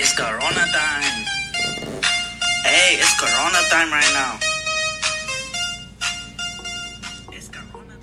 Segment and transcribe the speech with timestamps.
[0.00, 1.26] It's Corona time.
[2.64, 4.38] Hey, it's Corona time right now.
[7.52, 7.98] Corona.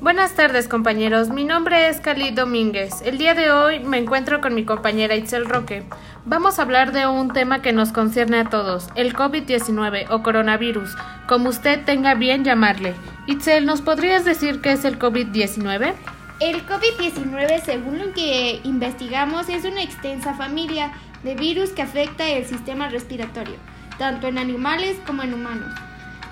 [0.00, 3.02] Buenas tardes compañeros, mi nombre es Cali Domínguez.
[3.04, 5.82] El día de hoy me encuentro con mi compañera Itzel Roque.
[6.24, 10.94] Vamos a hablar de un tema que nos concierne a todos, el COVID-19 o coronavirus,
[11.26, 12.94] como usted tenga bien llamarle.
[13.26, 15.94] Itzel, ¿nos podrías decir qué es el COVID-19?
[16.40, 22.44] El COVID-19, según lo que investigamos, es una extensa familia de virus que afecta el
[22.44, 23.54] sistema respiratorio,
[23.98, 25.72] tanto en animales como en humanos.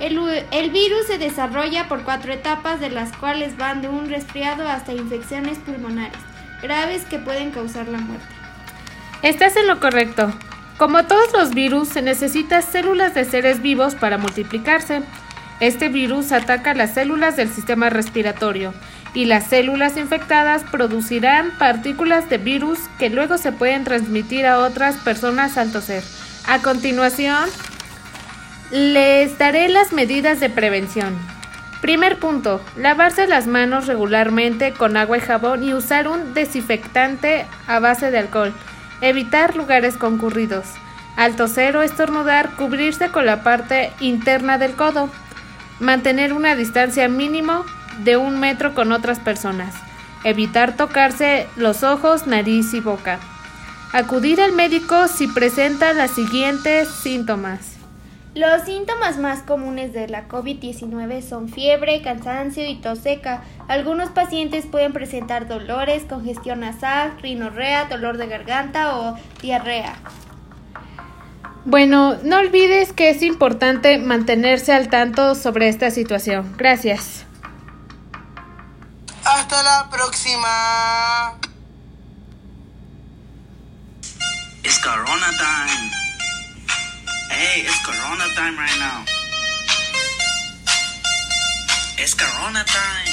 [0.01, 4.93] El, virus se desarrolla por cuatro etapas, de las cuales van de un resfriado hasta
[4.93, 6.19] infecciones pulmonares
[6.61, 8.27] graves que pueden causar la muerte.
[9.23, 10.33] Estás en lo correcto.
[10.79, 15.03] Como todos los virus, se necesitan células de seres vivos para multiplicarse.
[15.61, 18.75] Este virus ataca las células del sistema respiratorio
[19.15, 24.97] y las células infectadas producirán partículas de virus que luego se pueden transmitir a otras
[24.97, 26.03] personas al toser.
[26.47, 27.49] A continuación,
[28.71, 31.15] les daré las medidas de prevención.
[31.83, 37.81] Primer punto, lavarse las manos regularmente con agua y jabón y usar un desinfectante a
[37.81, 38.55] base de alcohol.
[39.01, 40.65] Evitar lugares concurridos.
[41.17, 45.11] Al toser o estornudar, cubrirse con la parte interna del codo.
[45.81, 47.65] Mantener una distancia mínimo
[48.01, 49.75] de un metro con otras personas.
[50.25, 53.19] Evitar tocarse los ojos, nariz y boca.
[53.93, 57.77] Acudir al médico si presenta los siguientes síntomas.
[58.35, 63.43] Los síntomas más comunes de la COVID-19 son fiebre, cansancio y tos seca.
[63.69, 69.97] Algunos pacientes pueden presentar dolores, congestión nasal, rinorrea, dolor de garganta o diarrea.
[71.67, 76.55] Bueno, no olvides que es importante mantenerse al tanto sobre esta situación.
[76.57, 77.27] Gracias.
[79.53, 81.39] Hasta la próxima.
[84.65, 85.91] It's Corona time.
[87.29, 89.05] Hey, it's Corona time right now.
[91.99, 93.12] It's Corona time.